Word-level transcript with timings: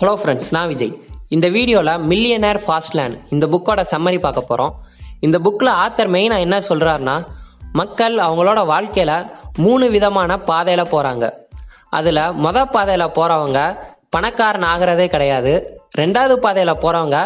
Hello 0.00 0.12
friends 0.20 0.46
நான் 0.54 0.68
விஜய். 0.70 0.92
இந்த 1.34 1.46
வீடியோவில் 1.54 2.04
மில்லியனர் 2.10 2.58
ஃபாஸ்ட்லேண்ட் 2.66 3.16
இந்த 3.34 3.44
புக்கோட 3.52 3.80
சம்மரி 3.90 4.18
பார்க்க 4.22 4.50
போகிறோம் 4.50 4.72
இந்த 5.26 5.36
புக்கில் 5.44 5.70
ஆத்தர் 5.82 6.10
மெயினாக 6.14 6.44
என்ன 6.44 6.56
சொல்கிறாருன்னா 6.68 7.16
மக்கள் 7.80 8.14
அவங்களோட 8.26 8.60
வாழ்க்கையில் 8.70 9.12
மூணு 9.64 9.86
விதமான 9.94 10.38
பாதையில் 10.50 10.90
போகிறாங்க 10.92 11.28
அதில் 11.98 12.22
மொத 12.44 12.62
பாதையில் 12.76 13.06
போகிறவங்க 13.18 13.58
பணக்காரன் 14.16 14.66
ஆகிறதே 14.72 15.08
கிடையாது. 15.14 15.52
ரெண்டாவது 16.02 16.36
பாதையில் 16.46 16.80
போகிறவங்க 16.84 17.18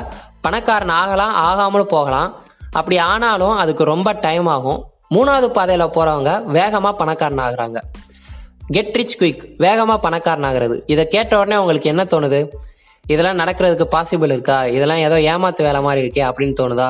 பணக்காரன் 0.46 0.94
ஆகலாம் 1.00 1.36
ஆகாமலும் 1.48 1.92
போகலாம். 1.96 2.32
அப்படி 2.80 2.98
ஆனாலும் 3.12 3.54
அதுக்கு 3.64 3.86
ரொம்ப 3.94 4.16
டைம் 4.26 4.50
ஆகும். 4.56 4.82
மூணாவது 5.16 5.50
பாதையில் 5.60 5.94
போகிறவங்க 5.98 6.32
வேகமாக 6.58 7.00
பணக்காரன் 7.02 7.44
ஆகுறாங்க. 7.46 7.80
கெட் 8.74 8.94
ரிச் 8.98 9.16
குயிக் 9.20 9.42
வேகமாக 9.62 9.98
பணக்காரன் 10.04 10.46
ஆகிறது. 10.48 10.76
இதை 10.92 11.02
கேட்ட 11.14 11.32
உடனே 11.40 11.56
உங்களுக்கு 11.62 11.90
என்ன 11.90 12.02
தோணுது? 12.12 12.38
இதெல்லாம் 13.12 13.38
நடக்கிறதுக்கு 13.42 13.86
பாசிபிள் 13.96 14.32
இருக்கா? 14.36 14.58
இதெல்லாம் 14.76 15.02
ஏதோ 15.06 15.16
ஏமாத்து 15.32 15.62
வேலை 15.68 15.80
மாதிரி 15.86 16.00
இருக்கே 16.04 16.22
அப்படின்னு 16.28 16.56
தோணுதா? 16.60 16.88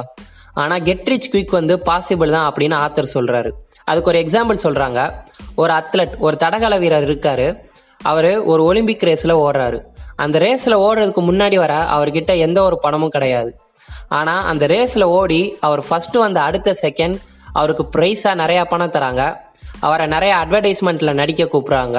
ஆனால் 0.62 0.82
கெட் 0.88 1.09
ரிச் 1.12 1.30
குயிக் 1.32 1.55
வந்து 1.60 1.74
பாசிபிள் 1.88 2.34
தான் 2.36 2.46
அப்படின்னு 2.50 2.77
ஆத்தர் 2.84 3.14
சொல்கிறாரு 3.16 3.50
அதுக்கு 3.91 4.10
ஒரு 4.12 4.19
எக்ஸாம்பிள் 4.24 4.58
சொல்கிறாங்க 4.66 5.00
ஒரு 5.62 5.72
அத்லட் 5.80 6.14
ஒரு 6.27 6.36
தடகள 6.42 6.74
வீரர் 6.82 7.06
இருக்காரு. 7.08 7.46
அவர் 8.00 8.30
ஒரு 8.52 8.62
ஒலிம்பிக் 8.70 9.05
ரேஸில் 9.08 9.34
ஓடுறாரு. 9.45 9.78
அந்த 10.24 10.36
ரேஸில் 10.45 10.77
ஓடுறதுக்கு 10.86 11.22
முன்னாடி 11.30 11.56
வர 11.64 11.74
அவர்கிட்ட 11.95 12.33
எந்த 12.46 12.58
ஒரு 12.69 12.77
பணமும் 12.84 13.14
கிடையாது. 13.16 13.50
ஆனால் 14.19 14.42
அந்த 14.50 14.64
ரேஸில் 14.74 15.06
ஓடி 15.19 15.41
அவர் 15.66 15.83
ஃபர்ஸ்ட் 15.88 16.16
வந்த 16.24 16.38
அடுத்த 16.48 16.74
செகண்ட் 16.84 17.19
அவருக்கு 17.60 17.84
ப்ரைஸாக 17.94 18.34
நிறையா 18.42 18.62
பணம் 18.72 18.94
தராங்க. 18.96 19.22
அவரை 19.86 20.06
நிறைய 20.14 20.33
அட்வர்டைஸ்மெண்ட்டில் 20.42 21.19
நடிக்க 21.20 21.44
கூப்பிட்றாங்க. 21.52 21.98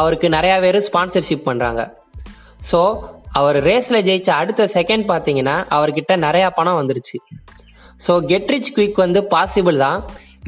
அவருக்கு 0.00 0.28
நிறையா 0.36 0.56
பேர் 0.64 0.78
ஸ்பான்சர்ஷிப் 0.88 1.46
பண்ணுறாங்க 1.48 1.82
ஸோ 2.70 2.80
அவர் 3.38 3.58
ரேஸில் 3.68 4.04
ஜெயிச்ச 4.08 4.30
அடுத்த 4.40 4.68
செகண்ட் 4.76 5.04
பார்த்தீங்கன்னா 5.12 5.56
அவர்கிட்ட 5.76 6.12
நிறையா 6.26 6.48
பணம் 6.58 6.78
வந்துருச்சு. 6.80 7.16
ஸோ 8.04 8.12
கெட் 8.30 8.50
ரிச் 8.52 8.70
குயிக் 8.76 9.00
வந்து 9.04 9.20
பாசிபிள் 9.34 9.76
தான். 9.86 9.98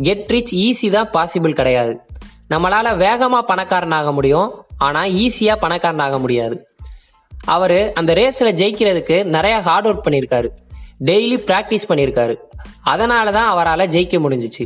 கெட் 0.07 0.31
ரிச் 0.35 0.53
ஈஸி 0.67 0.89
தான் 0.97 1.11
பாசிபிள் 1.17 1.59
கிடையாது. 1.61 1.93
நம்மளால் 2.53 2.99
வேகமாக 3.05 3.43
பணக்காரன் 3.51 3.97
ஆக 3.99 4.11
முடியும் 4.19 4.49
ஆனால் 4.87 5.13
ஈஸியாக 5.25 5.63
பணக்காரன் 5.65 6.05
ஆக 6.07 6.17
முடியாது. 6.25 6.57
அவர் 7.55 7.79
அந்த 8.01 8.11
ரேஸில் 8.21 8.57
ஜெயிக்கிறதுக்கு 8.61 9.17
நிறைய 9.37 9.57
ஹார்ட் 9.69 9.89
ஒர்க் 9.91 10.05
பண்ணியிருக்காரு. 10.07 10.49
டெய்லி 11.09 11.39
ப்ராக்டிஸ் 11.49 11.89
பண்ணியிருக்காரு. 11.91 12.35
அதனால 12.93 13.27
தான் 13.39 13.51
அவரால் 13.55 13.91
ஜெயிக்க 13.95 14.17
முடிஞ்சிச்சு. 14.25 14.65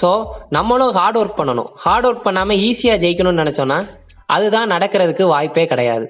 ஸோ 0.00 0.10
நம்மளும் 0.56 0.94
ஹார்ட் 0.98 1.18
ஒர்க் 1.20 1.38
பண்ணணும். 1.40 1.70
ஹார்ட் 1.84 2.06
ஒர்க் 2.08 2.26
பண்ணாமல் 2.28 2.60
ஈஸியாக 2.68 3.02
ஜெயிக்கணும்னு 3.04 3.42
நினச்சோன்னா 3.44 3.78
அதுதான் 4.36 4.72
நடக்கிறதுக்கு 4.74 5.24
வாய்ப்பே 5.34 5.66
கிடையாது. 5.74 6.06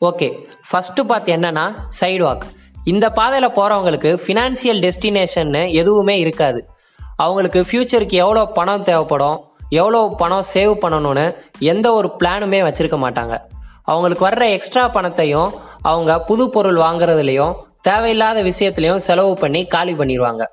ஓகே. 0.00 0.28
ஃபஸ்ட்டு 0.70 1.02
பார்த்து 1.06 1.36
என்னன்னா 1.36 1.64
சைடு 2.00 2.22
வாக் 2.26 2.42
இந்த 2.84 3.10
பாதையில் 3.10 3.48
போகிறவங்களுக்கு 3.48 4.10
ஃபினான்சியல் 4.24 4.80
டெஸ்டினேஷன்னு 4.84 5.72
எதுவுமே 5.72 6.18
இருக்காது. 6.18 6.68
அவங்களுக்கு 7.16 7.60
ஃப்யூச்சருக்கு 7.60 8.18
எவ்வளோ 8.24 8.46
பணம் 8.46 8.82
தேவைப்படும் 8.82 9.44
எவ்வளோ 9.68 10.14
பணம் 10.18 10.44
சேவ் 10.54 10.74
பண்ணணும்னு 10.82 11.36
எந்த 11.58 11.92
ஒரு 11.92 12.16
பிளானுமே 12.20 12.60
வச்சுருக்க 12.68 12.98
மாட்டாங்க. 13.04 13.40
அவங்களுக்கு 13.84 14.28
வர்ற 14.28 14.50
எக்ஸ்ட்ரா 14.50 14.88
பணத்தையும் 14.88 15.52
அவங்க 15.82 16.20
புது 16.20 16.50
பொருள் 16.50 16.76
வாங்குறதுலையும் 16.76 17.54
தேவையில்லாத 17.80 18.42
விஷயத்துலையும் 18.42 18.96
செலவு 18.96 19.34
பண்ணி 19.34 19.64
காலி 19.64 19.92
பண்ணிடுவாங்க. 19.92 20.44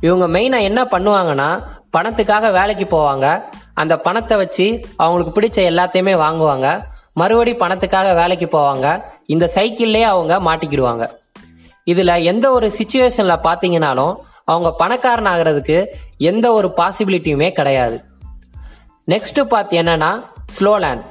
இவங்க 0.00 0.38
மெயினாக 0.38 0.60
என்ன 0.60 0.84
பண்ணுவாங்கன்னா 0.84 1.62
பணத்துக்காக 1.96 2.52
வேலைக்கு 2.52 2.96
போவாங்க. 2.96 3.42
அந்த 3.74 3.98
பணத்தை 3.98 4.36
வச்சு 4.36 4.84
அவங்களுக்கு 4.96 5.40
பிடிச்ச 5.40 5.70
எல்லாத்தையுமே 5.70 6.14
வாங்குவாங்க. 6.16 6.90
மறுபடி 7.14 7.54
பணத்துக்காக 7.54 8.14
வேலைக்கு 8.14 8.58
போவாங்க. 8.58 9.02
இந்த 9.26 9.50
சைக்கிள்லேயே 9.54 10.02
அவங்க 10.02 10.38
மாட்டிக்கிடுவாங்க. 10.38 11.10
இதில் 11.84 12.24
எந்த 12.24 12.50
ஒரு 12.50 12.72
சுச்சுவேஷனில் 12.78 13.40
பார்த்தீங்கனாலும் 13.42 14.16
அவங்க 14.44 14.72
பணக்காரன் 14.72 15.26
ஆகிறதுக்கு 15.26 15.86
எந்த 16.18 16.52
ஒரு 16.52 16.72
பாசிபிலிட்டியுமே 16.76 17.50
கிடையாது. 17.50 18.04
நெக்ஸ்ட் 19.08 19.44
பார்த்து 19.44 19.82
என்னன்னா 19.82 20.24
ஸ்லோலேண்ட் 20.58 21.02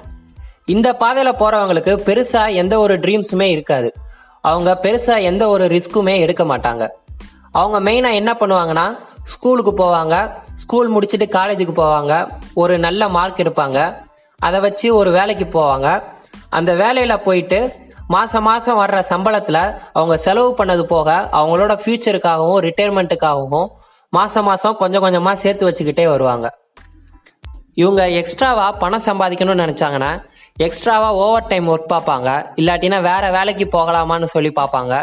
இந்த 0.65 0.93
பாதையில் 0.93 1.33
போகிறவங்களுக்கு 1.33 1.93
பெருசாக 2.05 2.53
எந்த 2.53 2.79
ஒரு 2.79 2.99
ட்ரீம்ஸுமே 2.99 3.41
இருக்காது. 3.41 3.93
அவங்க 4.41 4.79
பெருசாக 4.81 5.21
எந்த 5.21 5.47
ஒரு 5.47 5.65
ரிஸ்க்குமே 5.67 6.19
எடுக்க 6.19 6.43
மாட்டாங்க. 6.43 6.87
அவங்க 7.51 7.91
மெயினாக 7.91 8.13
என்ன 8.13 8.37
பண்ணுவாங்கன்னா 8.39 8.97
ஸ்கூலுக்கு 9.23 9.71
போவாங்க. 9.71 10.31
ஸ்கூல் 10.53 10.93
முடிச்சுட்டு 10.93 11.25
காலேஜுக்கு 11.31 11.73
போவாங்க. 11.75 12.29
ஒரு 12.53 12.79
நல்ல 12.79 13.07
மார்க் 13.07 13.37
எடுப்பாங்க. 13.37 14.09
அதை 14.47 14.59
வச்சு 14.65 14.87
ஒரு 14.99 15.09
வேலைக்கு 15.17 15.45
போவாங்க. 15.57 15.87
அந்த 16.57 16.71
வேலையில் 16.81 17.23
போயிட்டு 17.27 17.59
மாதம் 18.13 18.45
மாதம் 18.47 18.79
வர்ற 18.79 18.97
சம்பளத்தில் 19.09 19.63
அவங்க 19.97 20.15
செலவு 20.25 20.49
பண்ணது 20.59 20.83
போக 20.93 21.09
அவங்களோட 21.39 21.73
ஃப்யூச்சருக்காகவும் 21.81 22.59
ரிட்டையர்மெண்ட்டுக்காகவும் 22.67 23.69
மாதம் 24.17 24.47
மாதம் 24.49 24.75
கொஞ்சம் 24.81 25.03
கொஞ்சமாக 25.05 25.41
சேர்த்து 25.43 25.67
வச்சுக்கிட்டே 25.67 26.05
வருவாங்க. 26.13 26.47
இவங்க 27.81 28.01
எக்ஸ்ட்ராவாக 28.21 28.71
பணம் 28.81 29.05
சம்பாதிக்கணும்னு 29.05 29.63
நினச்சாங்கன்னா 29.65 30.11
எக்ஸ்ட்ராவாக 30.65 31.19
ஓவர் 31.25 31.47
டைம் 31.51 31.69
ஒர்க் 31.73 31.87
பார்ப்பாங்க. 31.93 32.29
இல்லாட்டினா 32.59 32.97
வேறு 33.09 33.27
வேலைக்கு 33.37 33.67
போகலாமான்னு 33.77 34.27
சொல்லி 34.35 34.51
பார்ப்பாங்க. 34.59 34.93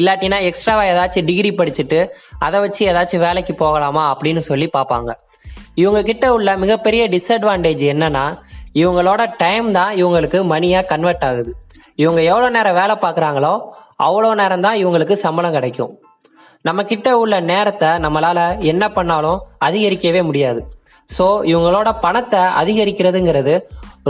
இல்லாட்டினா 0.00 0.38
எக்ஸ்ட்ராவாக 0.48 0.90
ஏதாச்சும் 0.92 1.28
டிகிரி 1.28 1.50
படிச்சுட்டு 1.58 2.00
அதை 2.46 2.60
வச்சு 2.60 2.82
ஏதாச்சும் 2.90 3.24
வேலைக்கு 3.26 3.54
போகலாமா 3.64 4.04
அப்படின்னு 4.14 4.42
சொல்லி 4.50 4.66
பார்ப்பாங்க. 4.76 5.10
இவங்க 5.82 6.00
கிட்ட 6.02 6.26
உள்ள 6.36 6.50
மிகப்பெரிய 6.64 7.02
டிஸ்அட்வான்டேஜ் 7.14 7.84
என்னன்னா 7.92 8.24
இவங்களோட 8.80 9.22
டைம் 9.42 9.68
தான் 9.78 9.92
இவங்களுக்கு 10.00 10.38
மணியாக 10.52 10.88
கன்வெர்ட் 10.92 11.24
ஆகுது. 11.28 11.52
இவங்க 12.02 12.20
எவ்வளோ 12.30 12.48
நேரம் 12.56 12.78
வேலை 12.80 12.94
பார்க்குறாங்களோ 13.04 13.54
அவ்வளோ 14.06 14.30
நேரம் 14.40 14.64
தான் 14.66 14.78
இவங்களுக்கு 14.82 15.14
சம்பளம் 15.26 15.56
கிடைக்கும். 15.56 15.92
நம்ம 16.68 16.80
கிட்ட 16.90 17.08
உள்ள 17.22 17.34
நேரத்தை 17.52 17.90
நம்மளால 18.04 18.38
என்ன 18.72 18.84
பண்ணாலும் 18.96 19.42
அதிகரிக்கவே 19.66 20.22
முடியாது. 20.28 20.60
ஸோ 21.16 21.26
இவங்களோட 21.52 21.88
பணத்தை 22.04 22.42
அதிகரிக்கிறதுங்கிறது 22.60 23.54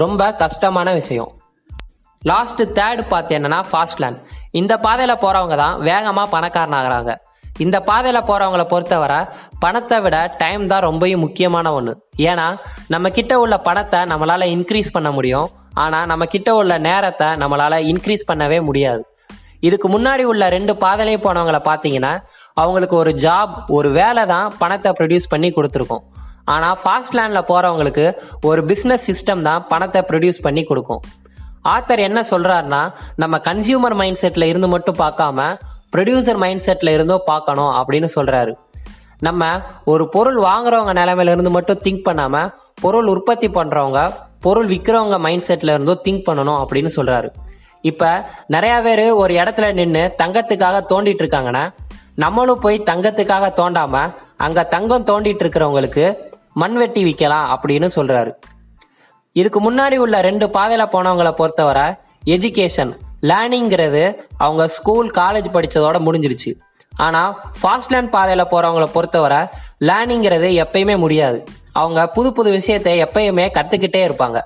ரொம்ப 0.02 0.22
கஷ்டமான 0.42 0.88
விஷயம். 1.00 1.30
லாஸ்ட் 2.22 2.62
தேர்ட் 2.78 3.02
பார்த்து 3.12 3.36
என்னன்னா 3.38 3.60
ஃபாஸ்ட் 3.70 4.00
லேண்ட் 4.02 4.20
இந்த 4.60 4.74
பாதையில் 4.86 5.20
போகிறவங்க 5.24 5.56
தான் 5.62 5.76
வேகமாக 5.88 6.32
பணக்காரனாகிறாங்க. 6.34 7.12
இந்த 7.64 7.76
பாதையில் 7.88 8.26
போகிறவங்கள 8.28 8.62
பொறுத்தவரை 8.70 9.20
பணத்தை 9.62 9.98
விட 10.04 10.16
டைம் 10.40 10.64
தான் 10.72 10.84
ரொம்பவும் 10.88 11.22
முக்கியமான 11.24 11.66
ஒன்று 11.76 11.92
ஏன்னா 12.30 12.46
நம்ம 12.94 13.06
கிட்ட 13.18 13.34
உள்ள 13.42 13.54
பணத்தை 13.68 14.00
நம்மளால் 14.12 14.52
இன்க்ரீஸ் 14.54 14.94
பண்ண 14.96 15.10
முடியும். 15.16 15.48
ஆனால் 15.84 16.08
நம்ம 16.10 16.24
கிட்ட 16.34 16.50
உள்ள 16.60 16.74
நேரத்தை 16.88 17.28
நம்மளால் 17.42 17.84
இன்க்ரீஸ் 17.90 18.28
பண்ணவே 18.30 18.58
முடியாது. 18.68 19.02
இதுக்கு 19.66 19.88
முன்னாடி 19.94 20.24
உள்ள 20.32 20.44
ரெண்டு 20.56 20.72
பாதையிலையும் 20.82 21.24
போனவங்களை 21.26 21.60
பார்த்தீங்கன்னா 21.68 22.12
அவங்களுக்கு 22.62 22.96
ஒரு 23.02 23.12
ஜாப் 23.24 23.54
ஒரு 23.76 23.88
வேலை 23.98 24.22
தான் 24.32 24.48
பணத்தை 24.62 24.90
ப்ரொடியூஸ் 24.98 25.32
பண்ணி 25.32 25.48
கொடுத்துருக்கோம். 25.56 26.04
ஆனால் 26.54 26.76
ஃபாஸ்ட் 26.82 27.16
லேண்டில் 27.18 27.48
போகிறவங்களுக்கு 27.50 28.06
ஒரு 28.50 28.60
பிஸ்னஸ் 28.70 29.06
சிஸ்டம் 29.10 29.44
தான் 29.48 29.64
பணத்தை 29.72 30.02
ப்ரொடியூஸ் 30.10 30.44
பண்ணி 30.46 30.64
கொடுக்கும். 30.70 31.02
ஆத்தர் 31.74 32.02
என்ன 32.08 32.20
சொல்கிறாருன்னா 32.32 32.82
நம்ம 33.22 33.40
கன்சியூமர் 33.48 33.96
மைண்ட் 34.00 34.20
செட்டில் 34.22 34.50
இருந்து 34.50 34.68
மட்டும் 34.74 34.98
பார்க்காம 35.04 35.48
ப்ரொடியூசர் 35.92 36.36
மைண்ட் 36.36 36.64
செட்டில் 36.66 36.94
இருந்தோ 36.94 37.16
பார்க்கணும் 37.26 37.72
அப்படின்னு 37.72 38.08
சொல்கிறாரு 38.16 38.52
நம்ம 39.20 39.42
ஒரு 39.84 40.04
பொருள் 40.08 40.38
வாங்குறவங்க 40.40 40.92
நிலைமையில 40.92 41.34
இருந்து 41.34 41.50
மட்டும் 41.50 41.82
திங்க் 41.84 42.02
பண்ணாமல் 42.02 42.50
பொருள் 42.80 43.06
உற்பத்தி 43.06 43.48
பண்ணுறவங்க 43.48 44.00
பொருள் 44.40 44.68
விற்கிறவங்க 44.68 45.18
மைண்ட் 45.18 45.46
செட்டில் 45.46 45.74
இருந்தோ 45.74 45.94
திங்க் 46.04 46.26
பண்ணணும் 46.26 46.58
அப்படின்னு 46.60 46.90
சொல்கிறாரு 46.96 47.28
இப்போ 47.84 48.10
நிறையா 48.50 48.76
பேர் 48.82 49.04
ஒரு 49.12 49.32
இடத்துல 49.34 49.66
நின்று 49.72 50.02
தங்கத்துக்காக 50.18 50.76
தோண்டிட்டு 50.88 51.22
இருக்காங்கன்னா 51.24 51.64
நம்மளும் 52.16 52.60
போய் 52.60 52.86
தங்கத்துக்காக 52.86 53.46
தோண்டாமல் 53.56 54.12
அங்கே 54.36 54.62
தங்கம் 54.68 55.06
தோண்டிட்டு 55.08 55.42
இருக்கிறவங்களுக்கு 55.44 56.04
மண்வெட்டி 56.54 57.02
விற்கலாம் 57.04 57.48
அப்படின்னு 57.54 57.88
சொல்கிறாரு 57.96 58.30
இதுக்கு 59.36 59.60
முன்னாடி 59.60 59.96
உள்ள 59.96 60.16
ரெண்டு 60.20 60.46
பாதையில் 60.50 60.92
போனவங்களை 60.92 61.32
பொறுத்தவரை 61.32 61.86
எஜுகேஷன் 62.28 62.92
லேர்னிங்கிறது 63.22 64.16
அவங்க 64.36 64.68
ஸ்கூல் 64.68 65.10
காலேஜ் 65.10 65.46
படித்ததோட 65.52 65.98
முடிஞ்சிருச்சு. 65.98 66.54
ஆனால் 66.96 67.40
ஃபாஸ்ட் 67.62 67.90
லேர்ன் 67.90 68.10
பாதையில் 68.10 68.44
போகிறவங்கள 68.44 68.86
பொறுத்தவரை 68.86 69.38
லேர்னிங்கிறது 69.80 70.64
எப்பயுமே 70.64 70.98
முடியாது. 70.98 71.44
அவங்க 71.72 72.08
புது 72.08 72.32
புது 72.32 72.50
விஷயத்தை 72.50 73.02
எப்பயுமே 73.02 73.48
கற்றுக்கிட்டே 73.54 74.04
இருப்பாங்க. 74.08 74.40